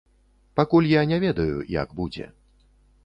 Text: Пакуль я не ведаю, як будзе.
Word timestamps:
Пакуль 0.59 0.87
я 0.99 1.03
не 1.11 1.19
ведаю, 1.25 1.61
як 1.75 1.95
будзе. 2.01 2.25